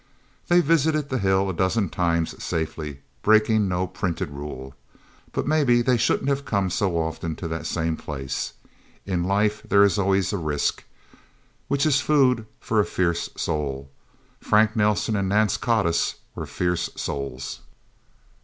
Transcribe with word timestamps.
They 0.47 0.61
visited 0.61 1.09
the 1.09 1.19
hill 1.19 1.47
a 1.47 1.53
dozen 1.53 1.87
times 1.89 2.43
safely, 2.43 3.01
breaking 3.21 3.67
no 3.67 3.85
printed 3.85 4.31
rule. 4.31 4.73
But 5.31 5.45
maybe 5.45 5.83
they 5.83 5.95
shouldn't 5.97 6.27
have 6.29 6.43
come 6.43 6.71
so 6.71 6.97
often 6.97 7.35
to 7.35 7.47
that 7.49 7.67
same 7.67 7.95
place. 7.95 8.53
In 9.05 9.23
life 9.23 9.61
there 9.61 9.83
is 9.83 9.99
always 9.99 10.33
a 10.33 10.37
risk 10.37 10.83
which 11.67 11.85
is 11.85 12.01
food 12.01 12.47
for 12.59 12.79
a 12.79 12.83
fierce 12.83 13.29
soul. 13.37 13.91
Frank 14.39 14.75
Nelsen 14.75 15.15
and 15.15 15.29
Nance 15.29 15.55
Codiss 15.55 16.15
were 16.33 16.47
fierce 16.47 16.89
souls. 16.95 17.59